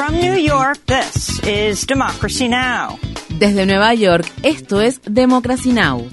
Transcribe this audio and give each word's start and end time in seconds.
From 0.00 0.18
New 0.18 0.34
York, 0.34 0.78
this 0.86 1.42
is 1.46 1.86
Democracy 1.86 2.48
Now! 2.48 2.98
Desde 3.38 3.66
Nueva 3.66 3.92
York, 3.92 4.24
esto 4.42 4.80
es 4.80 4.98
Democracy 5.04 5.72
Now! 5.72 6.08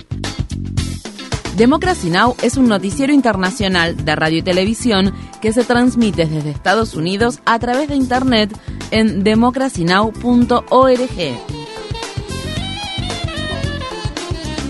Democracy 1.56 2.10
Now! 2.10 2.36
es 2.42 2.58
un 2.58 2.68
noticiero 2.68 3.14
internacional 3.14 3.96
de 4.04 4.14
radio 4.18 4.40
y 4.40 4.42
televisión 4.42 5.14
que 5.42 5.54
se 5.54 5.64
transmite 5.64 6.26
desde 6.26 6.50
Estados 6.50 6.96
Unidos 6.96 7.40
a 7.46 7.60
través 7.60 7.88
de 7.88 7.96
Internet 7.96 8.52
en 8.92 9.24
democracynow.org. 9.24 10.20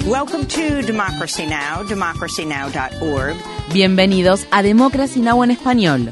Welcome 0.06 0.46
to 0.46 0.86
Democracy 0.86 1.48
Now!, 1.48 1.84
democracynow.org. 1.88 3.36
Bienvenidos 3.74 4.46
a 4.52 4.62
Democracy 4.62 5.22
Now! 5.22 5.44
en 5.44 5.50
español 5.50 6.12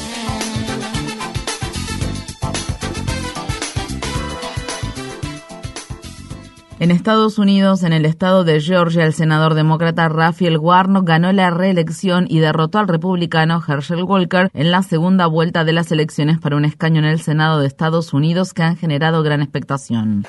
En 6.81 6.89
Estados 6.89 7.37
Unidos, 7.37 7.83
en 7.83 7.93
el 7.93 8.07
estado 8.07 8.43
de 8.43 8.59
Georgia, 8.59 9.05
el 9.05 9.13
senador 9.13 9.53
demócrata 9.53 10.09
Raphael 10.09 10.57
Warnock 10.57 11.07
ganó 11.07 11.31
la 11.31 11.51
reelección 11.51 12.25
y 12.27 12.39
derrotó 12.39 12.79
al 12.79 12.87
republicano 12.87 13.61
Herschel 13.65 14.01
Walker 14.01 14.49
en 14.55 14.71
la 14.71 14.81
segunda 14.81 15.27
vuelta 15.27 15.63
de 15.63 15.73
las 15.73 15.91
elecciones 15.91 16.39
para 16.39 16.55
un 16.55 16.65
escaño 16.65 16.97
en 16.97 17.05
el 17.05 17.21
Senado 17.21 17.59
de 17.59 17.67
Estados 17.67 18.13
Unidos 18.13 18.55
que 18.55 18.63
han 18.63 18.77
generado 18.77 19.21
gran 19.21 19.43
expectación. 19.43 20.25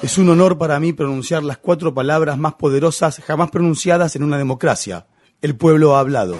Es 0.00 0.16
un 0.16 0.30
honor 0.30 0.58
para 0.58 0.78
mí 0.78 0.92
pronunciar 0.92 1.42
las 1.42 1.58
cuatro 1.58 1.92
palabras 1.92 2.38
más 2.38 2.54
poderosas 2.54 3.20
jamás 3.26 3.50
pronunciadas 3.50 4.14
en 4.14 4.22
una 4.22 4.38
democracia. 4.38 5.06
El 5.42 5.56
pueblo 5.56 5.96
ha 5.96 5.98
hablado. 5.98 6.36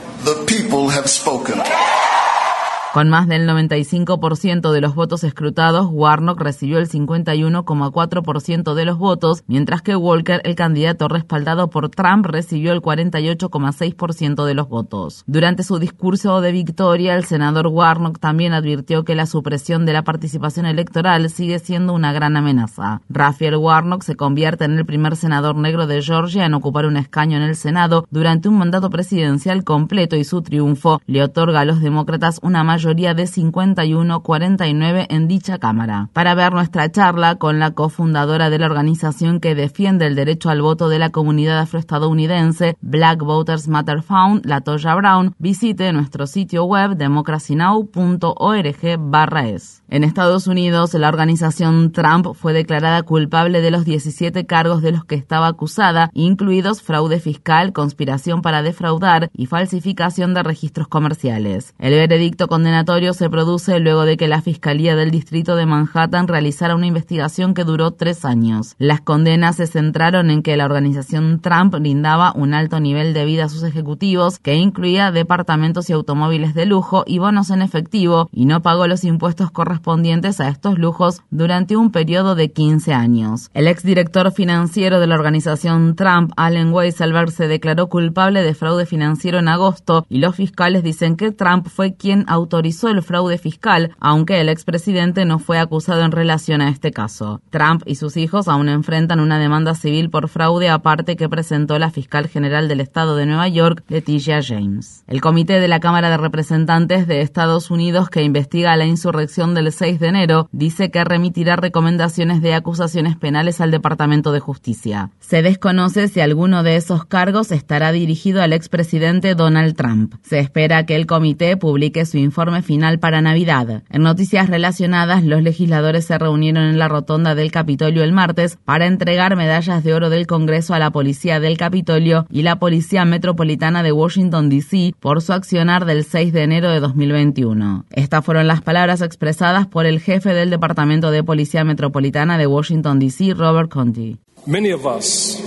Con 2.95 3.11
más 3.11 3.29
del 3.29 3.47
95% 3.47 4.73
de 4.73 4.81
los 4.81 4.95
votos 4.95 5.23
escrutados, 5.23 5.89
Warnock 5.91 6.41
recibió 6.41 6.79
el 6.79 6.89
51,4% 6.89 8.75
de 8.75 8.85
los 8.87 8.97
votos, 8.97 9.45
mientras 9.47 9.83
que 9.83 9.95
Walker, 9.95 10.41
el 10.43 10.55
candidato 10.55 11.07
respaldado 11.07 11.69
por 11.69 11.91
Trump, 11.91 12.25
recibió 12.25 12.73
el 12.73 12.81
48,6% 12.81 14.47
de 14.47 14.55
los 14.55 14.71
votos. 14.71 15.23
Durante 15.27 15.65
su 15.65 15.79
discurso 15.79 16.41
de 16.41 16.51
victoria, 16.51 17.15
el 17.15 17.25
senador 17.25 17.67
Warnock 17.67 18.21
también 18.21 18.55
advirtió 18.55 19.05
que 19.05 19.15
la 19.15 19.27
supresión 19.27 19.85
de 19.85 19.93
la 19.93 20.03
participación 20.03 20.65
electoral 20.65 21.29
sigue 21.29 21.59
siendo 21.59 21.93
una 21.93 22.15
gran 22.15 22.39
amenaza. 22.39 23.03
Raphael 23.11 23.57
Warnock 23.57 24.03
se 24.03 24.17
convierte 24.17 24.65
en 24.65 24.79
el 24.79 24.87
primer 24.87 25.17
senador 25.17 25.57
negro 25.57 25.87
de 25.87 26.01
Georgia 26.01 26.47
en 26.47 26.55
ocupar 26.55 26.87
un 26.87 26.97
escaño 26.97 27.37
en 27.37 27.43
el 27.43 27.55
Senado 27.55 28.07
durante 28.11 28.49
un 28.49 28.57
mandato 28.57 28.89
presidencial 28.89 29.63
completo 29.63 30.17
y 30.17 30.25
su 30.25 30.41
triunfo 30.41 31.03
le 31.07 31.23
otorga 31.23 31.61
a 31.61 31.65
los 31.67 31.83
demócratas 31.83 32.41
una 32.43 32.65
mayoría 32.65 32.78
mayoría 32.79 33.13
de 33.13 33.25
51-49 33.25 35.07
en 35.09 35.27
dicha 35.27 35.59
Cámara. 35.59 36.11
Para 36.13 36.37
ver 36.37 36.53
nuestra 36.53 36.93
charla 36.93 37.35
con 37.35 37.59
la 37.59 37.73
cofundadora 37.73 38.51
de 38.51 38.61
la 38.61 38.67
organización 38.67 39.41
que 39.41 39.57
defiende 39.57 40.07
el 40.07 40.15
derecho 40.15 40.49
al 40.49 40.63
voto 40.63 40.89
de 40.89 41.01
la 41.01 41.11
comunidad 41.11 41.59
afroestadounidense, 41.59 42.77
Black 42.81 43.19
Voters 43.19 43.67
Matter 43.67 44.03
Found, 44.03 44.47
Latoya 44.47 44.95
Brown, 44.95 45.35
visite 45.41 45.93
nuestro 45.93 46.29
sitio 46.29 46.67
web 46.67 46.97
democracynow.org/es. 46.97 49.83
En 49.89 50.05
Estados 50.05 50.47
Unidos, 50.47 50.95
la 50.95 51.09
organización 51.09 51.91
Trump 51.91 52.29
fue 52.35 52.53
declarada 52.53 53.03
culpable 53.03 53.61
de 53.61 53.73
los 53.73 53.85
17 53.85 54.47
cargos 54.47 54.83
de 54.83 54.93
los 54.93 55.05
que 55.05 55.17
estaba 55.17 55.49
acusada, 55.49 56.11
incluidos 56.15 56.83
fraude 56.83 57.19
fiscal, 57.19 57.73
conspiración 57.73 58.41
para 58.41 58.63
defraudar 58.63 59.31
y 59.33 59.47
falsificación 59.47 60.33
de 60.33 60.45
registros 60.45 60.87
comerciales. 60.87 61.75
El 61.81 61.95
veredicto 61.95 62.47
con 62.47 62.68
condenatorio 62.69 63.15
se 63.15 63.31
produce 63.31 63.81
luego 63.81 64.05
de 64.05 64.19
que 64.19 64.29
la 64.29 64.43
Fiscalía 64.43 64.95
del 64.95 65.11
Distrito 65.11 65.57
de 65.57 65.65
Manhattan 65.65 66.29
realizara 66.29 66.75
una 66.75 66.87
investigación 66.87 67.55
que 67.55 67.65
duró 67.65 67.93
tres 67.93 68.27
años. 68.27 68.75
Las 68.77 69.01
condenas 69.01 69.57
se 69.57 69.67
centraron 69.67 70.29
en 70.29 70.43
que 70.43 70.55
la 70.59 70.67
organización 70.67 71.41
Trump 71.41 71.75
brindaba 71.77 72.35
un 72.37 72.53
alto 72.53 72.79
nivel 72.79 73.15
de 73.15 73.25
vida 73.25 73.47
a 73.47 73.49
sus 73.49 73.63
ejecutivos, 73.63 74.39
que 74.39 74.57
incluía 74.57 75.13
departamentos 75.13 75.89
y 75.89 75.95
automóviles 75.95 76.53
de 76.53 76.67
lujo 76.67 77.05
y 77.07 77.17
bonos 77.17 77.49
en 77.49 77.63
efectivo, 77.63 78.29
y 78.33 78.45
no 78.45 78.61
pagó 78.61 78.87
los 78.87 79.03
impuestos 79.03 79.51
correspondientes 79.51 80.39
a 80.39 80.51
estos 80.51 80.79
lujos 80.79 81.23
durante 81.31 81.75
un 81.75 81.91
periodo 81.91 82.35
de 82.35 82.53
15 82.53 82.93
años. 82.93 83.51
El 83.55 83.67
exdirector 83.67 84.31
financiero 84.31 85.01
de 85.01 85.07
la 85.07 85.15
organización 85.15 85.97
Trump, 85.97 86.33
Allen 86.37 86.71
Weisselberg, 86.71 87.31
se 87.31 87.49
declaró 87.49 87.89
culpable 87.89 88.43
de 88.43 88.53
fraude 88.53 88.85
financiero 88.85 89.39
en 89.39 89.49
agosto 89.49 90.05
y 90.11 90.19
los 90.19 90.37
fiscales 90.37 90.83
dicen 90.83 91.17
que 91.17 91.33
Trump 91.33 91.67
fue 91.69 91.95
quien 91.95 92.27
autorizó 92.29 92.58
autorizó 92.59 92.89
el 92.89 93.03
fraude 93.03 93.39
fiscal, 93.39 93.93
aunque 94.01 94.41
el 94.41 94.49
expresidente 94.49 95.25
no 95.25 95.39
fue 95.39 95.61
acusado 95.61 96.03
en 96.03 96.11
relación 96.11 96.61
a 96.61 96.71
este 96.71 96.91
caso. 96.91 97.41
Trump 97.51 97.85
y 97.87 97.95
sus 97.95 98.17
hijos 98.17 98.49
aún 98.49 98.69
enfrentan 98.69 99.21
una 99.21 99.39
demanda 99.39 99.77
civil 99.77 100.11
por 100.11 100.29
fraude 100.29 100.69
aparte 100.69 101.15
que 101.15 101.29
presentó 101.29 101.79
la 101.79 101.93
fiscal 101.93 102.27
general 102.27 102.67
del 102.67 102.81
estado 102.81 103.15
de 103.15 103.27
Nueva 103.27 103.47
York, 103.47 103.85
Leticia 103.87 104.41
James. 104.43 105.05
El 105.07 105.21
comité 105.21 105.61
de 105.61 105.69
la 105.69 105.79
Cámara 105.79 106.11
de 106.11 106.17
Representantes 106.17 107.07
de 107.07 107.21
Estados 107.21 107.71
Unidos 107.71 108.11
que 108.11 108.25
investiga 108.25 108.77
la 108.77 108.87
insurrección 108.87 109.55
del 109.55 109.71
6 109.71 110.01
de 110.01 110.09
enero 110.09 110.49
dice 110.51 110.91
que 110.91 111.05
remitirá 111.05 111.55
recomendaciones 111.55 112.43
de 112.43 112.55
acusaciones 112.55 113.17
penales 113.17 113.61
al 113.61 113.71
Departamento 113.71 114.33
de 114.33 114.41
Justicia. 114.41 115.11
Se 115.21 115.43
desconoce 115.43 116.09
si 116.09 116.19
alguno 116.19 116.65
de 116.65 116.75
esos 116.75 117.05
cargos 117.05 117.53
estará 117.53 117.93
dirigido 117.93 118.43
al 118.43 118.53
expresidente 118.53 119.37
Donald 119.37 119.77
Trump. 119.77 120.15
Se 120.23 120.41
espera 120.41 120.85
que 120.87 120.97
el 120.97 121.07
comité 121.07 121.57
publique 121.57 122.05
su 122.05 122.19
informe 122.19 122.48
final 122.63 122.99
para 122.99 123.23
Navidad. 123.23 123.83
En 123.91 124.03
noticias 124.03 124.49
relacionadas, 124.49 125.25
los 125.25 125.43
legisladores 125.43 126.05
se 126.05 126.19
reunieron 126.19 126.65
en 126.65 126.79
la 126.79 126.89
rotonda 126.89 127.35
del 127.35 127.51
Capitolio 127.51 128.03
el 128.03 128.13
martes 128.13 128.59
para 128.65 128.87
entregar 128.87 129.37
medallas 129.37 129.85
de 129.85 129.95
oro 129.95 130.11
del 130.11 130.27
Congreso 130.27 130.75
a 130.75 130.79
la 130.79 130.91
Policía 130.91 131.41
del 131.41 131.57
Capitolio 131.57 132.27
y 132.31 132.43
la 132.43 132.59
Policía 132.59 133.05
Metropolitana 133.05 133.83
de 133.83 133.93
Washington, 133.93 134.49
D.C. 134.49 134.95
por 135.01 135.23
su 135.23 135.33
accionar 135.33 135.85
del 135.85 136.05
6 136.05 136.33
de 136.33 136.43
enero 136.43 136.71
de 136.71 136.81
2021. 136.81 137.85
Estas 137.91 138.25
fueron 138.25 138.47
las 138.47 138.63
palabras 138.63 139.03
expresadas 139.03 139.67
por 139.67 139.87
el 139.87 140.01
jefe 140.01 140.35
del 140.35 140.51
Departamento 140.51 141.11
de 141.11 141.25
Policía 141.25 141.65
Metropolitana 141.65 142.39
de 142.39 142.47
Washington, 142.47 142.99
D.C., 142.99 143.35
Robert 143.35 143.71
Conti. 143.71 144.19
Many 144.47 144.73
of 144.73 144.87
us 144.87 145.43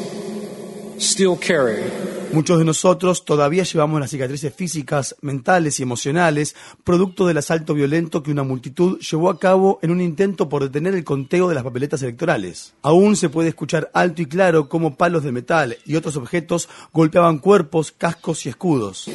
still 0.99 1.35
carry 1.35 1.81
Muchos 2.33 2.59
de 2.59 2.65
nosotros 2.65 3.25
todavía 3.25 3.63
llevamos 3.63 3.99
las 3.99 4.09
cicatrices 4.09 4.53
físicas, 4.53 5.17
mentales 5.21 5.79
y 5.79 5.83
emocionales, 5.83 6.55
producto 6.85 7.27
del 7.27 7.37
asalto 7.37 7.73
violento 7.73 8.23
que 8.23 8.31
una 8.31 8.43
multitud 8.43 8.99
llevó 8.99 9.29
a 9.29 9.37
cabo 9.37 9.79
en 9.81 9.91
un 9.91 9.99
intento 9.99 10.47
por 10.47 10.63
detener 10.63 10.95
el 10.95 11.03
conteo 11.03 11.49
de 11.49 11.55
las 11.55 11.63
papeletas 11.65 12.01
electorales. 12.03 12.73
Aún 12.83 13.17
se 13.17 13.27
puede 13.27 13.49
escuchar 13.49 13.91
alto 13.93 14.21
y 14.21 14.27
claro 14.27 14.69
cómo 14.69 14.95
palos 14.95 15.23
de 15.23 15.33
metal 15.33 15.77
y 15.85 15.95
otros 15.95 16.15
objetos 16.15 16.69
golpeaban 16.93 17.39
cuerpos, 17.39 17.91
cascos 17.91 18.45
y 18.45 18.49
escudos. 18.49 19.09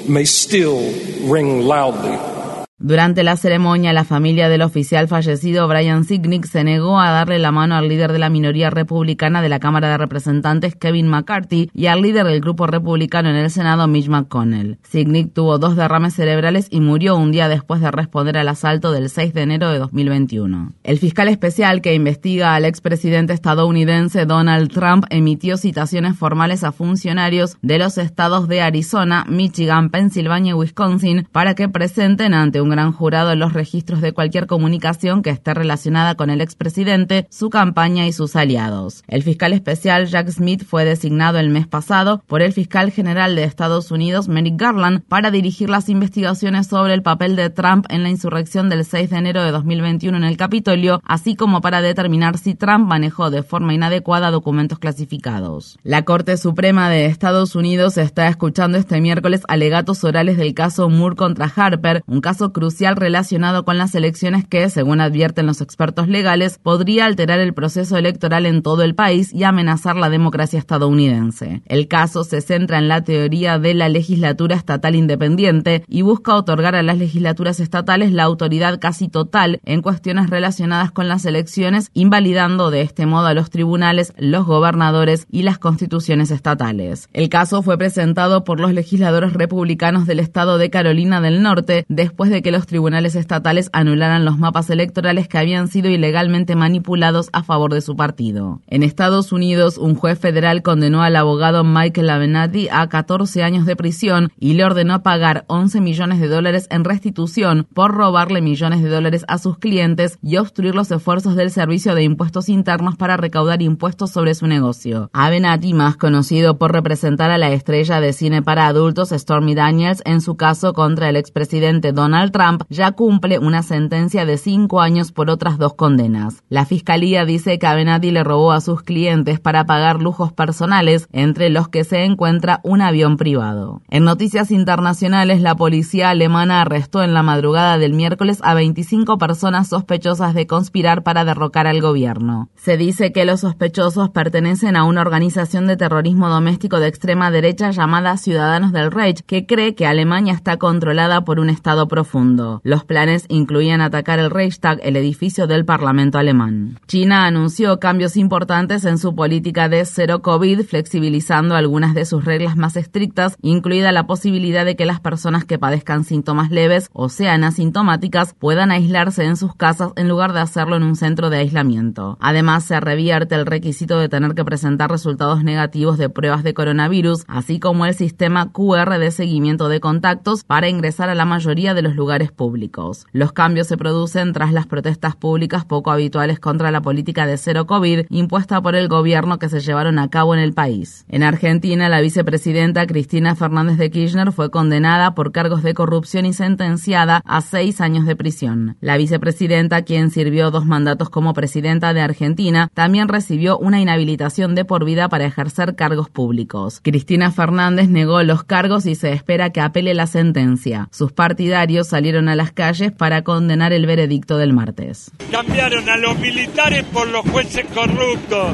Durante 2.79 3.25
la 3.25 3.39
ceremonia, 3.39 3.95
la 3.95 4.05
familia 4.05 4.51
del 4.51 4.61
oficial 4.61 5.09
fallecido 5.09 5.67
Brian 5.67 6.05
Signick 6.05 6.45
se 6.45 6.63
negó 6.63 7.01
a 7.01 7.11
darle 7.11 7.39
la 7.39 7.51
mano 7.51 7.75
al 7.75 7.89
líder 7.89 8.13
de 8.13 8.19
la 8.19 8.29
minoría 8.29 8.69
republicana 8.69 9.41
de 9.41 9.49
la 9.49 9.61
Cámara 9.61 9.89
de 9.89 9.97
Representantes, 9.97 10.77
Kevin 10.77 11.09
McCarthy, 11.09 11.71
y 11.73 11.87
al 11.87 12.03
líder 12.03 12.27
del 12.27 12.43
grupo 12.43 12.67
republicano 12.67 13.31
en 13.31 13.37
el 13.37 13.51
Senado, 13.51 13.89
Mitch 13.89 14.09
McConnell. 14.09 14.77
Signick 14.83 15.33
tuvo 15.33 15.59
dos 15.59 15.75
derrames 15.75 16.13
cerebrales 16.13 16.69
y 16.71 16.81
murió 16.81 17.17
un 17.17 17.33
día 17.33 17.49
después 17.49 17.81
de 17.81 17.91
responder 17.91 18.37
al 18.37 18.49
asalto 18.49 18.93
del 18.93 19.09
6 19.09 19.33
de 19.33 19.41
enero 19.41 19.71
de 19.71 19.79
2021. 19.79 20.75
El 20.85 20.99
fiscal 20.99 21.29
especial 21.29 21.81
que 21.81 21.95
investiga 21.95 22.55
al 22.55 22.67
expresidente 22.67 23.33
estadounidense 23.33 24.27
Donald 24.27 24.71
Trump 24.71 25.07
emitió 25.09 25.57
citaciones 25.57 26.15
formales 26.19 26.63
a 26.63 26.73
funcionarios 26.73 27.57
de 27.63 27.79
los 27.79 27.97
estados 27.97 28.49
de 28.49 28.61
Arizona, 28.61 29.25
Michigan, 29.27 29.89
Pensilvania 29.89 30.51
y 30.51 30.55
Wisconsin 30.55 31.27
para 31.33 31.55
que 31.55 31.71
presenten 31.71 32.35
ante 32.35 32.61
un 32.61 32.66
un 32.67 32.71
gran 32.71 32.93
jurado 32.93 33.33
en 33.33 33.39
los 33.39 33.53
registros 33.53 34.01
de 34.01 34.13
cualquier 34.13 34.47
comunicación 34.47 35.23
que 35.23 35.31
esté 35.31 35.55
relacionada 35.55 36.17
con 36.17 36.31
el 36.31 36.41
expresidente, 36.41 37.27
su 37.31 37.49
campaña 37.49 38.07
y 38.07 38.13
sus 38.13 38.35
aliados. 38.35 39.05
El 39.07 39.23
fiscal 39.23 39.53
especial 39.53 40.07
Jack 40.07 40.29
Smith 40.31 40.65
fue 40.65 40.85
designado 40.85 41.39
el 41.39 41.49
mes 41.49 41.69
pasado 41.69 42.23
por 42.27 42.43
el 42.43 42.53
fiscal 42.53 42.91
general 42.91 43.37
de 43.37 43.45
Estados 43.45 43.91
Unidos, 43.93 44.29
Merrick 44.29 44.61
Garland, 44.61 45.03
para 45.03 45.31
dirigir 45.31 45.71
las 45.71 45.89
investigaciones 45.89 46.67
sobre 46.67 46.95
el 46.95 47.03
papel 47.03 47.37
de 47.37 47.51
Trump 47.51 47.87
en 47.89 48.03
la 48.03 48.11
insurrección 48.11 48.69
del 48.69 48.85
6 48.85 49.11
de 49.11 49.17
enero 49.17 49.45
de 49.45 49.53
2021 49.53 50.17
en 50.17 50.25
el 50.25 50.37
Capitolio, 50.37 51.01
así 51.05 51.37
como 51.37 51.61
para 51.61 51.81
determinar 51.83 52.39
si 52.39 52.55
Trump 52.55 52.89
manejó 52.89 53.31
de 53.31 53.45
forma 53.45 53.75
inadecuada 53.75 54.33
documentos 54.33 54.81
clasificados. 54.81 55.79
La 55.85 56.05
Corte 56.05 56.37
Suprema 56.37 56.91
de 56.91 57.07
Estados 57.07 57.55
Unidos 57.55 57.97
está 57.97 58.27
escuchando 58.27 58.77
este 58.77 59.01
miércoles 59.01 59.43
alegatos 59.47 60.03
orales 60.03 60.37
del 60.37 60.55
caso 60.55 60.91
Moore 60.91 61.15
contra 61.15 61.53
Harper, 61.55 62.03
un 62.07 62.21
caso 62.21 62.53
crucial 62.57 62.97
relacionado 62.97 63.67
con 63.67 63.77
las 63.77 63.95
elecciones 63.95 64.47
que, 64.47 64.71
según 64.71 65.03
advierten 65.03 65.45
los 65.45 65.61
expertos 65.61 66.09
legales, 66.09 66.57
podría 66.57 67.05
alterar 67.05 67.39
el 67.39 67.53
proceso 67.53 67.99
electoral 67.99 68.47
en 68.47 68.63
todo 68.63 68.83
el 68.83 68.95
país 68.95 69.31
y 69.35 69.45
amenazar 69.45 69.95
la 69.95 70.09
democracia 70.09 70.59
estadounidense. 70.59 71.61
El 71.67 71.87
caso 71.87 72.25
se 72.25 72.41
centra 72.41 72.79
en 72.79 72.89
la 72.89 73.05
teoría 73.05 73.59
de 73.59 73.75
la 73.75 73.91
legislatura 73.91 74.57
estatal 74.57 74.95
independiente 74.95 75.85
y 75.87 76.01
busca 76.01 76.35
otorgar 76.35 76.75
a 76.77 76.83
las 76.83 76.97
legislaturas 76.97 77.61
estatales 77.61 78.11
la 78.11 78.23
autoridad 78.23 78.81
casi 78.81 79.09
total 79.09 79.61
en 79.67 79.83
cuestiones 79.83 80.31
relacionadas 80.31 80.93
con 80.93 81.09
las 81.09 81.27
elecciones, 81.27 81.91
invalidando 81.93 82.71
de 82.71 82.81
este 82.81 83.05
modo 83.05 83.27
a 83.27 83.35
los 83.35 83.51
tribunales, 83.51 84.15
los 84.17 84.47
gobernadores 84.47 85.27
y 85.31 85.43
las 85.43 85.59
constituciones 85.59 86.31
estatales. 86.31 87.11
El 87.13 87.29
caso 87.29 87.61
fue 87.61 87.77
presentado 87.77 88.45
por 88.45 88.61
los 88.61 88.73
legisladores 88.73 89.35
republicanos 89.35 90.07
del 90.07 90.21
estado 90.21 90.57
de 90.57 90.71
Carolina 90.71 91.21
del 91.21 91.43
Norte 91.43 91.85
después 91.91 92.31
de 92.31 92.46
que 92.46 92.46
los 92.51 92.67
tribunales 92.67 93.15
estatales 93.15 93.71
anularan 93.73 94.25
los 94.25 94.39
mapas 94.39 94.71
electorales 94.71 95.29
que 95.29 95.39
habían 95.39 95.69
sido 95.69 95.89
ilegalmente 95.89 96.57
manipulados 96.57 97.29
a 97.33 97.43
favor 97.43 97.73
de 97.73 97.81
su 97.81 97.97
partido. 97.97 98.61
En 98.67 98.83
Estados 98.83 99.33
Unidos, 99.33 99.79
un 99.79 99.95
juez 99.95 100.19
federal 100.19 100.63
condenó 100.63 101.03
al 101.03 101.17
abogado 101.17 101.65
Michael 101.65 102.11
Avenatti 102.11 102.69
a 102.71 102.89
14 102.89 103.43
años 103.43 103.67
de 103.67 103.77
prisión 103.77 104.33
y 104.39 104.55
le 104.55 104.65
ordenó 104.65 105.03
pagar 105.03 105.45
11 105.49 105.81
millones 105.81 106.21
de 106.21 106.29
dólares 106.29 106.67
en 106.71 106.85
restitución 106.85 107.67
por 107.75 107.95
robarle 107.95 108.41
millones 108.41 108.83
de 108.83 108.89
dólares 108.89 109.25
a 109.29 109.39
sus 109.39 109.59
clientes 109.59 110.19
y 110.23 110.37
obstruir 110.37 110.75
los 110.75 110.91
esfuerzos 110.91 111.37
del 111.37 111.51
Servicio 111.51 111.95
de 111.95 112.03
Impuestos 112.03 112.49
Internos 112.49 112.97
para 112.97 113.17
recaudar 113.17 113.63
impuestos 113.63 114.11
sobre 114.11 114.35
su 114.35 114.47
negocio. 114.47 115.11
Avenatti, 115.13 115.75
más 115.75 115.97
conocido 115.97 116.59
por 116.59 116.73
representar 116.73 117.31
a 117.31 117.39
la 117.39 117.51
estrella 117.51 118.01
de 118.01 118.13
cine 118.13 118.43
para 118.43 118.67
adultos 118.67 119.11
Stormy 119.11 119.55
Daniels 119.55 120.03
en 120.05 120.21
su 120.21 120.37
caso 120.37 120.73
contra 120.73 121.09
el 121.09 121.17
expresidente 121.17 121.93
Donald 121.93 122.33
Trump, 122.37 122.65
ya 122.69 122.93
cumple 122.93 123.39
una 123.39 123.63
sentencia 123.63 124.27
de 124.27 124.37
cinco 124.37 124.83
años 124.83 125.11
por 125.11 125.31
otras 125.31 125.57
dos 125.57 125.73
condenas. 125.73 126.43
La 126.51 126.67
fiscalía 126.67 127.25
dice 127.25 127.59
que 127.59 127.67
Avenatti 127.67 128.11
le 128.11 128.25
robó 128.25 128.53
a 128.53 128.61
sus 128.61 128.83
clientes 128.83 129.41
para 129.41 129.65
pagar 129.65 130.03
lujos 130.03 130.35
personales, 130.35 131.09
entre 131.13 131.49
los 131.49 131.69
que 131.69 131.83
se 131.85 132.05
encuentra 132.05 132.61
un 132.63 132.83
avión 132.83 133.17
privado. 133.17 133.81
En 133.89 134.05
noticias 134.05 134.51
internacionales, 134.51 135.41
la 135.41 135.55
policía 135.55 136.11
alemana 136.11 136.61
arrestó 136.61 137.03
en 137.03 137.15
la 137.15 137.23
madrugada 137.23 137.79
del 137.79 137.95
miércoles 137.95 138.41
a 138.43 138.53
25 138.53 139.17
personas 139.17 139.69
sospechosas 139.69 140.35
de 140.35 140.47
conspirar 140.47 141.05
para 141.05 141.25
derrocar 141.25 141.67
al 141.67 141.81
gobierno. 141.81 142.51
Se 142.55 142.77
dice 142.77 143.13
que 143.13 143.25
los 143.25 143.41
sospechosos 143.41 144.11
pertenecen 144.11 144.77
a 144.77 144.85
una 144.85 145.01
organización 145.01 145.67
de 145.67 145.79
terrorismo 145.79 146.29
doméstico 146.29 146.81
de 146.81 146.89
extrema 146.89 147.31
derecha 147.31 147.71
llamada 147.71 148.19
Ciudadanos 148.19 148.73
del 148.73 148.93
Reich, 148.93 149.23
que 149.25 149.47
cree 149.47 149.75
que 149.75 149.87
Alemania 149.87 150.35
está 150.35 150.59
controlada 150.59 151.25
por 151.25 151.41
un 151.41 151.49
Estado 151.49 151.89
profundo. 151.89 152.26
Los 152.63 152.85
planes 152.85 153.25
incluían 153.29 153.81
atacar 153.81 154.19
el 154.19 154.31
Reichstag, 154.31 154.81
el 154.83 154.97
edificio 154.97 155.47
del 155.47 155.65
Parlamento 155.65 156.19
alemán. 156.19 156.79
China 156.87 157.27
anunció 157.27 157.79
cambios 157.79 158.17
importantes 158.17 158.85
en 158.85 158.99
su 158.99 159.15
política 159.15 159.69
de 159.69 159.85
cero 159.85 160.23
COVID, 160.23 160.63
flexibilizando 160.63 161.55
algunas 161.55 161.95
de 161.95 162.05
sus 162.05 162.25
reglas 162.25 162.57
más 162.57 162.77
estrictas, 162.77 163.37
incluida 163.43 163.93
la 163.93 164.07
posibilidad 164.07 164.65
de 164.65 164.75
que 164.75 164.87
las 164.87 165.01
personas 165.01 165.45
que 165.45 165.59
padezcan 165.59 166.05
síntomas 166.05 166.51
leves 166.51 166.91
o 166.93 167.09
sean 167.09 167.45
asintomáticas 167.45 168.35
puedan 168.35 168.71
aislarse 168.71 169.25
en 169.25 169.37
sus 169.37 169.55
casas 169.55 169.93
en 169.97 170.09
lugar 170.09 170.33
de 170.33 170.41
hacerlo 170.41 170.77
en 170.77 170.83
un 170.83 170.97
centro 170.97 171.31
de 171.31 171.39
aislamiento. 171.39 172.19
Además, 172.21 172.65
se 172.65 172.81
revierte 172.81 173.35
el 173.35 173.47
requisito 173.47 173.99
de 173.99 174.09
tener 174.09 174.35
que 174.35 174.45
presentar 174.45 174.91
resultados 174.91 175.45
negativos 175.45 175.99
de 175.99 176.09
pruebas 176.09 176.43
de 176.43 176.55
coronavirus, 176.55 177.25
así 177.29 177.61
como 177.61 177.87
el 177.87 177.95
sistema 177.95 178.53
QR 178.53 178.99
de 178.99 179.11
seguimiento 179.11 179.69
de 179.69 179.81
contactos 179.81 180.45
para 180.45 180.69
ingresar 180.69 181.09
a 181.09 181.15
la 181.15 181.25
mayoría 181.25 181.75
de 181.75 181.83
los 181.83 181.95
lugares 181.95 182.16
públicos. 182.25 183.07
Los 183.13 183.33
cambios 183.33 183.67
se 183.67 183.77
producen 183.77 184.33
tras 184.33 184.53
las 184.53 184.67
protestas 184.67 185.17
públicas 185.17 185.65
poco 185.65 185.91
habituales 185.91 186.41
contra 186.41 186.71
la 186.71 186.81
política 186.81 187.27
de 187.27 187.37
cero 187.37 187.67
COVID 187.67 188.07
impuesta 188.11 188.61
por 188.61 188.75
el 188.75 188.89
gobierno 188.89 189.39
que 189.39 189.49
se 189.49 189.61
llevaron 189.61 189.99
a 189.99 190.09
cabo 190.09 190.35
en 190.35 190.41
el 190.41 190.53
país. 190.53 191.05
En 191.09 191.23
Argentina, 191.23 191.89
la 191.89 192.01
vicepresidenta 192.01 192.87
Cristina 192.87 193.35
Fernández 193.35 193.77
de 193.77 193.91
Kirchner 193.91 194.33
fue 194.33 194.51
condenada 194.51 195.15
por 195.15 195.33
cargos 195.33 195.63
de 195.63 195.75
corrupción 195.75 196.27
y 196.27 196.33
sentenciada 196.33 197.23
a 197.25 197.41
seis 197.41 197.81
años 197.81 198.07
de 198.07 198.17
prisión. 198.17 198.77
La 198.81 198.97
vicepresidenta, 198.97 199.83
quien 199.83 200.11
sirvió 200.11 200.51
dos 200.51 200.65
mandatos 200.65 201.11
como 201.11 201.35
presidenta 201.35 201.93
de 201.93 202.01
Argentina, 202.01 202.71
también 202.75 203.09
recibió 203.09 203.59
una 203.59 203.81
inhabilitación 203.81 204.55
de 204.55 204.65
por 204.65 204.85
vida 204.85 205.09
para 205.09 205.27
ejercer 205.27 205.75
cargos 205.77 206.09
públicos. 206.09 206.81
Cristina 206.83 207.31
Fernández 207.31 207.89
negó 207.89 208.23
los 208.23 208.45
cargos 208.45 208.87
y 208.87 208.95
se 208.95 209.13
espera 209.13 209.51
que 209.51 209.61
apele 209.61 209.95
la 209.95 210.07
sentencia. 210.07 210.89
Sus 210.93 211.13
partidarios 211.13 211.89
salieron 211.89 212.06
a 212.07 212.37
las 212.37 212.53
calles 212.53 212.93
para 212.93 213.23
condenar 213.23 213.73
el 213.73 213.85
veredicto 213.85 214.39
del 214.39 214.53
martes. 214.53 215.11
Cambiaron 215.31 215.89
a 215.89 215.97
los 215.97 216.17
militares 216.21 216.85
por 216.85 217.09
los 217.09 217.29
jueces 217.29 217.67
corruptos, 217.75 218.53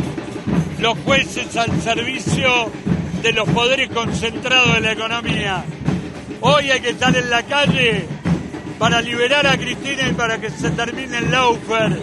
los 0.80 0.98
jueces 1.00 1.54
al 1.58 1.70
servicio 1.82 2.70
de 3.22 3.32
los 3.32 3.46
poderes 3.50 3.90
concentrados 3.90 4.74
de 4.74 4.80
la 4.80 4.92
economía. 4.92 5.64
Hoy 6.40 6.70
hay 6.70 6.80
que 6.80 6.90
estar 6.90 7.14
en 7.14 7.28
la 7.28 7.42
calle 7.42 8.06
para 8.78 9.02
liberar 9.02 9.46
a 9.46 9.58
Cristina 9.58 10.08
y 10.08 10.14
para 10.14 10.40
que 10.40 10.48
se 10.48 10.70
termine 10.70 11.18
el 11.18 11.30
lawfare 11.30 12.00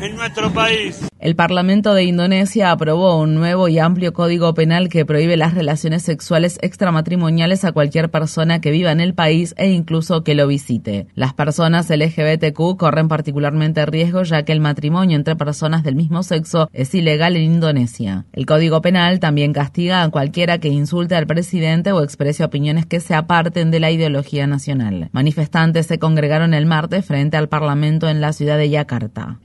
en 0.00 0.16
nuestro 0.16 0.50
país. 0.50 1.06
El 1.26 1.34
Parlamento 1.34 1.92
de 1.92 2.04
Indonesia 2.04 2.70
aprobó 2.70 3.20
un 3.20 3.34
nuevo 3.34 3.66
y 3.66 3.80
amplio 3.80 4.12
código 4.12 4.54
penal 4.54 4.88
que 4.88 5.04
prohíbe 5.04 5.36
las 5.36 5.54
relaciones 5.54 6.04
sexuales 6.04 6.56
extramatrimoniales 6.62 7.64
a 7.64 7.72
cualquier 7.72 8.12
persona 8.12 8.60
que 8.60 8.70
viva 8.70 8.92
en 8.92 9.00
el 9.00 9.12
país 9.12 9.52
e 9.58 9.70
incluso 9.70 10.22
que 10.22 10.36
lo 10.36 10.46
visite. 10.46 11.08
Las 11.16 11.34
personas 11.34 11.90
LGBTQ 11.90 12.76
corren 12.76 13.08
particularmente 13.08 13.84
riesgo 13.86 14.22
ya 14.22 14.44
que 14.44 14.52
el 14.52 14.60
matrimonio 14.60 15.16
entre 15.16 15.34
personas 15.34 15.82
del 15.82 15.96
mismo 15.96 16.22
sexo 16.22 16.70
es 16.72 16.94
ilegal 16.94 17.34
en 17.34 17.54
Indonesia. 17.54 18.26
El 18.32 18.46
código 18.46 18.80
penal 18.80 19.18
también 19.18 19.52
castiga 19.52 20.04
a 20.04 20.10
cualquiera 20.10 20.58
que 20.58 20.68
insulte 20.68 21.16
al 21.16 21.26
presidente 21.26 21.90
o 21.90 22.04
exprese 22.04 22.44
opiniones 22.44 22.86
que 22.86 23.00
se 23.00 23.16
aparten 23.16 23.72
de 23.72 23.80
la 23.80 23.90
ideología 23.90 24.46
nacional. 24.46 25.08
Manifestantes 25.10 25.86
se 25.86 25.98
congregaron 25.98 26.54
el 26.54 26.66
martes 26.66 27.04
frente 27.04 27.36
al 27.36 27.48
Parlamento 27.48 28.08
en 28.08 28.20
la 28.20 28.32
ciudad 28.32 28.58
de 28.58 28.70
Yakarta. 28.70 29.40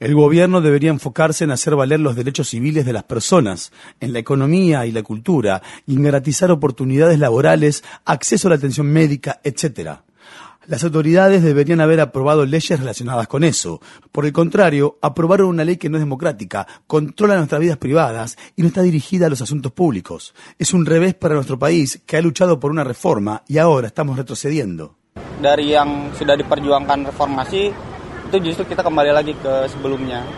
El 0.00 0.14
gobierno 0.14 0.60
debería 0.60 0.90
enfocarse 0.90 1.44
en 1.44 1.50
hacer 1.50 1.74
valer 1.76 2.00
los 2.00 2.16
derechos 2.16 2.48
civiles 2.48 2.84
de 2.84 2.92
las 2.92 3.04
personas, 3.04 3.72
en 4.00 4.12
la 4.12 4.18
economía 4.18 4.84
y 4.86 4.92
la 4.92 5.02
cultura, 5.02 5.62
y 5.86 5.96
en 5.96 6.02
garantizar 6.02 6.50
oportunidades 6.50 7.18
laborales, 7.18 7.84
acceso 8.04 8.48
a 8.48 8.50
la 8.50 8.56
atención 8.56 8.86
médica, 8.86 9.40
etc. 9.44 10.00
Las 10.66 10.84
autoridades 10.84 11.42
deberían 11.42 11.80
haber 11.80 12.00
aprobado 12.00 12.44
leyes 12.44 12.78
relacionadas 12.78 13.28
con 13.28 13.44
eso. 13.44 13.80
Por 14.12 14.26
el 14.26 14.34
contrario, 14.34 14.98
aprobaron 15.00 15.48
una 15.48 15.64
ley 15.64 15.78
que 15.78 15.88
no 15.88 15.96
es 15.96 16.02
democrática, 16.02 16.66
controla 16.86 17.36
nuestras 17.36 17.62
vidas 17.62 17.78
privadas 17.78 18.36
y 18.54 18.60
no 18.60 18.68
está 18.68 18.82
dirigida 18.82 19.26
a 19.26 19.30
los 19.30 19.40
asuntos 19.40 19.72
públicos. 19.72 20.34
Es 20.58 20.74
un 20.74 20.84
revés 20.84 21.14
para 21.14 21.34
nuestro 21.34 21.58
país 21.58 22.02
que 22.04 22.18
ha 22.18 22.20
luchado 22.20 22.60
por 22.60 22.70
una 22.70 22.84
reforma 22.84 23.42
y 23.48 23.56
ahora 23.56 23.86
estamos 23.86 24.18
retrocediendo. 24.18 24.98
dari 25.38 25.70
yang 25.70 26.10
sudah 26.18 26.34
diperjuangkan 26.34 27.14
reformasi 27.14 27.70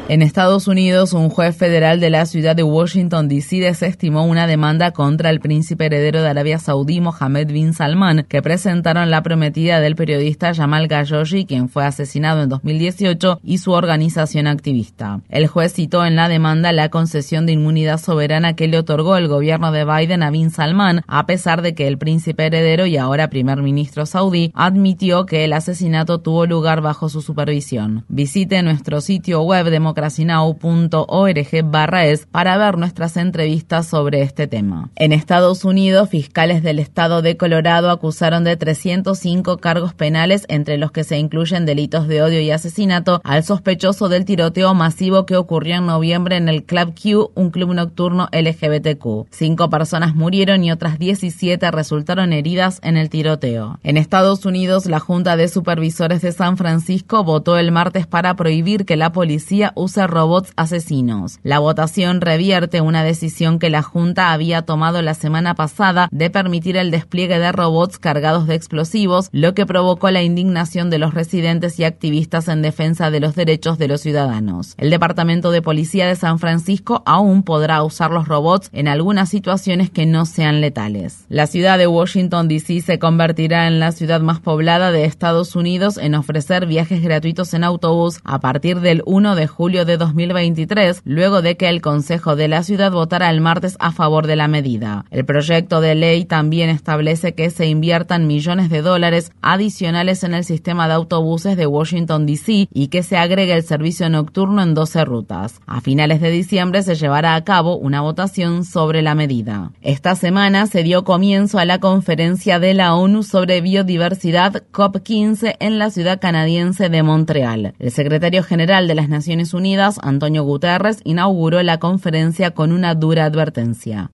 En 0.09 0.23
Estados 0.23 0.69
Unidos, 0.69 1.13
un 1.13 1.29
juez 1.29 1.57
federal 1.57 1.99
de 1.99 2.11
la 2.11 2.27
ciudad 2.27 2.55
de 2.55 2.63
Washington, 2.63 3.29
D.C. 3.29 3.57
desestimó 3.57 4.25
una 4.27 4.47
demanda 4.47 4.93
contra 4.93 5.31
el 5.31 5.41
príncipe 5.41 5.87
heredero 5.87 6.23
de 6.23 6.29
Arabia 6.29 6.59
Saudí, 6.59 7.01
Mohammed 7.01 7.53
bin 7.53 7.73
Salman, 7.73 8.25
que 8.29 8.43
presentaron 8.43 9.11
la 9.11 9.23
prometida 9.23 9.81
del 9.81 9.97
periodista 9.97 10.55
Jamal 10.55 10.89
Khashoggi, 10.89 11.47
quien 11.47 11.69
fue 11.69 11.85
asesinado 11.85 12.43
en 12.43 12.49
2018, 12.49 13.41
y 13.43 13.59
su 13.59 13.73
organización 13.73 14.47
activista. 14.47 15.21
El 15.29 15.49
juez 15.49 15.73
citó 15.73 16.05
en 16.05 16.17
la 16.17 16.29
demanda 16.29 16.73
la 16.73 16.91
concesión 16.91 17.47
de 17.47 17.53
inmunidad 17.53 17.99
soberana 17.99 18.55
que 18.55 18.69
le 18.69 18.79
otorgó 18.79 19.17
el 19.17 19.29
gobierno 19.29 19.73
de 19.73 19.85
Biden 19.85 20.23
a 20.23 20.31
bin 20.31 20.51
Salman, 20.51 21.03
a 21.07 21.27
pesar 21.27 21.63
de 21.63 21.75
que 21.75 21.89
el 21.89 21.99
príncipe 21.99 22.47
heredero 22.47 22.87
y 22.87 22.97
ahora 22.97 23.31
primer 23.31 23.63
ministro 23.63 24.07
saudí 24.07 24.53
admitió 24.55 25.27
que 25.27 25.45
el 25.45 25.53
asesinato 25.53 26.21
tuvo 26.21 26.47
lugar 26.47 26.81
bajo 26.81 27.09
su 27.09 27.23
supervisión. 27.23 27.80
Visite 28.09 28.63
nuestro 28.63 29.01
sitio 29.01 29.43
web 29.43 29.71
democracynow.org 29.71 31.65
barra 31.65 32.07
es 32.07 32.27
para 32.27 32.57
ver 32.59 32.77
nuestras 32.79 33.17
entrevistas 33.17 33.87
sobre 33.87 34.23
este 34.23 34.47
tema. 34.47 34.91
En 34.97 35.13
Estados 35.13 35.65
Unidos, 35.65 36.09
fiscales 36.09 36.63
del 36.63 36.79
estado 36.79 37.23
de 37.23 37.37
Colorado 37.37 37.91
acusaron 37.91 38.45
de 38.45 38.57
305 38.57 39.59
cargos 39.59 39.95
penales, 39.95 40.45
entre 40.49 40.79
los 40.79 40.93
que 40.93 41.05
se 41.05 41.19
incluyen 41.19 41.67
delitos 41.67 42.09
de 42.09 42.23
odio 42.23 42.41
y 42.41 42.51
asesinato, 42.51 43.21
al 43.25 43.45
sospechoso 43.45 44.09
del 44.09 44.25
tiroteo 44.25 44.75
masivo 44.75 45.27
que 45.27 45.37
ocurrió 45.37 45.77
en 45.77 45.87
noviembre 45.87 46.37
en 46.37 46.49
el 46.49 46.65
Club 46.65 46.95
Q, 47.01 47.31
un 47.35 47.51
club 47.51 47.75
nocturno 47.75 48.29
LGBTQ. 48.33 49.29
Cinco 49.31 49.71
personas 49.71 50.15
murieron 50.15 50.65
y 50.65 50.73
otras 50.73 50.99
17 50.99 51.71
resultaron 51.71 52.33
heridas 52.33 52.81
en 52.83 52.97
el 52.97 53.11
tiroteo. 53.11 53.79
En 53.83 53.97
Estados 53.97 54.45
Unidos, 54.45 54.87
la 54.87 55.01
Junta 55.01 55.37
de 55.37 55.49
Supervisores 55.49 56.23
de 56.23 56.33
San 56.33 56.57
Francisco 56.57 57.25
votó 57.25 57.59
el 57.59 57.70
martes 57.71 58.07
para 58.07 58.35
prohibir 58.35 58.85
que 58.85 58.97
la 58.97 59.13
policía 59.13 59.73
use 59.75 60.07
robots 60.07 60.53
asesinos. 60.57 61.39
La 61.43 61.59
votación 61.59 62.21
revierte 62.21 62.81
una 62.81 63.05
decisión 63.05 63.59
que 63.59 63.71
la 63.71 63.83
Junta 63.83 64.33
había 64.33 64.63
tomado 64.63 65.03
la 65.03 65.15
semana 65.15 65.55
pasada 65.55 66.09
de 66.11 66.31
permitir 66.31 66.77
el 66.77 66.91
despliegue 66.91 67.39
de 67.39 67.53
robots 67.53 67.99
cargados 67.99 68.47
de 68.47 68.55
explosivos, 68.55 69.29
lo 69.33 69.55
que 69.55 69.67
provocó 69.67 70.11
la 70.11 70.23
indignación 70.23 70.91
de 70.91 70.99
los 70.99 71.15
residentes 71.15 71.79
y 71.79 71.85
activistas 71.85 72.49
en 72.49 72.63
defensa 72.63 73.11
de 73.11 73.21
los 73.21 73.35
derechos 73.35 73.79
de 73.79 73.89
los 73.89 74.01
ciudadanos. 74.01 74.75
El 74.77 74.91
Departamento 74.91 75.51
de 75.51 75.63
Policía 75.63 76.07
de 76.07 76.17
San 76.17 76.39
Francisco 76.39 77.03
aún 77.07 77.43
podrá 77.43 77.83
usar 77.83 78.11
los 78.11 78.29
robots 78.29 78.71
en 78.73 78.89
algunas 78.89 79.29
situaciones 79.29 79.91
que 79.91 80.07
no 80.07 80.27
sean 80.27 80.61
letales. 80.61 81.25
La 81.29 81.47
ciudad 81.47 81.79
de 81.79 81.87
Washington, 81.87 82.49
D.C. 82.49 82.81
se 82.81 82.99
convertirá 82.99 83.67
en 83.67 83.81
la 83.81 83.93
ciudad 83.93 84.21
más 84.21 84.41
poblada 84.41 84.91
de 84.91 85.05
Estados 85.05 85.57
Unidos 85.57 85.99
en 85.99 86.15
ofrecer 86.15 86.67
viajes 86.67 87.03
gratuitos 87.03 87.55
en 87.55 87.60
autobús 87.65 88.21
a 88.25 88.41
partir 88.41 88.81
del 88.81 89.03
1 89.07 89.35
de 89.35 89.47
julio 89.47 89.85
de 89.85 89.97
2023, 89.97 91.03
luego 91.05 91.43
de 91.43 91.57
que 91.57 91.69
el 91.69 91.81
Consejo 91.81 92.37
de 92.37 92.49
la 92.49 92.63
ciudad 92.63 92.93
votara 92.93 93.31
el 93.31 93.41
martes 93.41 93.77
a 93.79 93.93
favor 93.93 94.27
de 94.27 94.37
la 94.37 94.49
medida. 94.49 95.05
El 95.11 95.25
proyecto 95.25 95.81
de 95.81 95.95
ley 95.95 96.25
también 96.25 96.71
establece 96.71 97.35
que 97.35 97.51
se 97.51 97.67
inviertan 97.67 98.27
millones 98.27 98.71
de 98.71 98.83
dólares 98.83 99.33
adicionales 99.43 100.25
en 100.25 100.35
el 100.35 100.45
sistema 100.45 100.89
de 100.89 100.95
autobuses 100.95 101.57
de 101.57 101.67
Washington, 101.67 102.27
D.C. 102.27 102.69
y 102.73 102.89
que 102.89 103.03
se 103.03 103.17
agregue 103.17 103.55
el 103.55 103.63
servicio 103.63 104.09
nocturno 104.09 104.63
en 104.63 104.75
12 104.75 105.05
rutas. 105.05 105.61
A 105.67 105.81
finales 105.81 106.21
de 106.21 106.31
diciembre 106.31 106.83
se 106.83 106.95
llevará 106.95 107.35
a 107.35 107.45
cabo 107.45 107.77
una 107.77 108.01
votación 108.01 108.65
sobre 108.65 109.03
la 109.03 109.15
medida. 109.15 109.73
Esta 109.83 110.15
semana 110.15 110.67
se 110.67 110.83
dio 110.83 111.05
comienzo 111.05 111.59
a 111.59 111.65
la 111.65 111.79
conferencia 111.79 112.59
de 112.59 112.75
la 112.75 112.95
ONU 112.95 113.23
sobre 113.23 113.61
biodiversidad 113.61 114.65
COP15 114.73 115.57
en 115.61 115.79
la 115.79 115.91
ciudad 115.91 116.21
canadiense 116.21 116.89
de 116.89 117.03
Montreal. 117.03 117.50
El 117.55 117.91
secretario 117.91 118.43
general 118.43 118.87
de 118.87 118.95
las 118.95 119.09
Naciones 119.09 119.55
Unidas, 119.55 119.99
Antonio 120.03 120.45
Guterres, 120.45 121.01
inauguró 121.05 121.63
la 121.63 121.79
conferencia 121.79 122.53
con 122.53 122.73
una 122.73 122.95
dura 122.95 123.25
advertencia. 123.25 124.13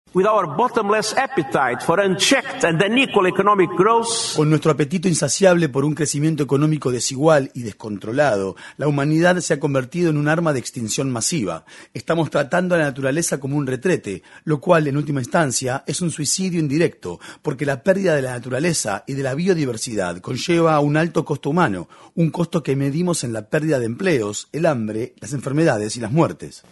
Con 4.35 4.49
nuestro 4.49 4.73
apetito 4.73 5.09
insaciable 5.09 5.69
por 5.69 5.85
un 5.85 5.95
crecimiento 5.95 6.43
económico 6.43 6.91
desigual 6.91 7.51
y 7.53 7.65
descontrolado, 7.65 8.57
la 8.79 8.89
humanidad 8.89 9.39
se 9.41 9.53
ha 9.53 9.61
convertido 9.61 10.09
en 10.09 10.17
un 10.17 10.29
arma 10.29 10.55
de 10.55 10.59
extinción 10.59 11.11
masiva. 11.11 11.67
Estamos 11.93 12.31
tratando 12.31 12.75
a 12.75 12.79
la 12.79 12.85
naturaleza 12.85 13.39
como 13.39 13.59
un 13.59 13.67
retrete, 13.67 14.23
lo 14.45 14.59
cual 14.59 14.87
en 14.87 14.97
última 14.97 15.21
instancia 15.21 15.85
es 15.87 16.01
un 16.01 16.11
suicidio 16.11 16.61
indirecto, 16.61 17.21
porque 17.43 17.67
la 17.67 17.83
pérdida 17.83 18.15
de 18.15 18.23
la 18.23 18.33
naturaleza 18.33 19.05
y 19.07 19.13
de 19.13 19.23
la 19.23 19.35
biodiversidad 19.35 20.23
conlleva 20.23 20.81
un 20.81 20.97
alto 20.97 21.27
costo 21.27 21.51
humano, 21.51 21.91
un 22.15 22.31
costo 22.31 22.63
que 22.63 22.75
medimos 22.75 23.23
en 23.23 23.35
la 23.35 23.51
pérdida 23.51 23.79
de 23.79 23.85
empleos, 23.85 24.49
el 24.53 24.65
hambre, 24.65 25.13
las 25.21 25.35
enfermedades 25.35 25.95
y 25.99 26.01
las 26.01 26.11
muertes. 26.11 26.65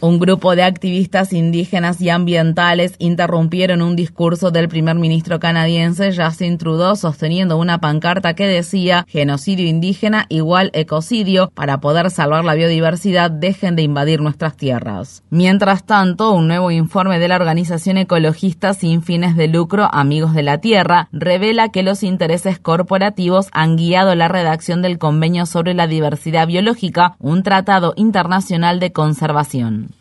Un 0.00 0.18
grupo 0.20 0.54
de 0.54 0.62
activistas 0.62 1.32
indígenas 1.32 2.00
y 2.00 2.08
ambientales 2.08 2.94
interrumpieron 2.98 3.82
un 3.82 3.96
discurso 3.96 4.52
del 4.52 4.68
primer 4.68 4.94
ministro 4.94 5.40
canadiense 5.40 6.14
Justin 6.14 6.56
Trudeau 6.56 6.94
sosteniendo 6.94 7.56
una 7.56 7.78
pancarta 7.78 8.34
que 8.34 8.46
decía 8.46 9.04
genocidio 9.08 9.66
indígena 9.66 10.26
igual 10.28 10.70
ecocidio 10.72 11.50
para 11.54 11.80
poder 11.80 12.10
salvar 12.12 12.44
la 12.44 12.54
biodiversidad 12.54 13.30
dejen 13.30 13.74
de 13.74 13.82
invadir 13.82 14.20
nuestras 14.20 14.56
tierras. 14.56 15.24
Mientras 15.30 15.84
tanto, 15.84 16.30
un 16.30 16.46
nuevo 16.46 16.70
informe 16.70 17.18
de 17.18 17.26
la 17.26 17.36
organización 17.36 17.96
ecologista 17.96 18.72
sin 18.72 19.02
fines 19.02 19.36
de 19.36 19.48
lucro 19.48 19.88
Amigos 19.92 20.32
de 20.32 20.44
la 20.44 20.58
Tierra 20.58 21.08
revela 21.10 21.70
que 21.70 21.82
los 21.82 22.04
intereses 22.04 22.60
corporativos 22.60 23.48
han 23.50 23.76
guiado 23.76 24.14
la 24.14 24.28
redacción 24.28 24.80
del 24.80 24.98
convenio 24.98 25.39
sobre 25.46 25.74
la 25.74 25.86
diversidad 25.86 26.46
biológica, 26.46 27.16
un 27.18 27.42
tratado 27.42 27.92
internacional 27.96 28.80
de 28.80 28.92
conservación. 28.92 29.94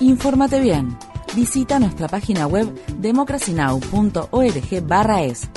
Infórmate 0.00 0.60
bien. 0.60 0.96
Visita 1.34 1.78
nuestra 1.78 2.08
página 2.08 2.46
web 2.46 2.66
democracynow.org/es. 2.98 5.50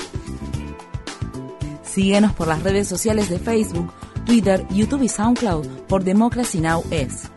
Síguenos 1.82 2.32
por 2.32 2.48
las 2.48 2.62
redes 2.62 2.86
sociales 2.86 3.30
de 3.30 3.38
Facebook, 3.38 3.90
Twitter, 4.26 4.66
YouTube 4.70 5.02
y 5.02 5.08
SoundCloud 5.08 5.66
por 5.88 6.04
Democracy 6.04 6.60
Now! 6.60 6.84
es. 6.90 7.31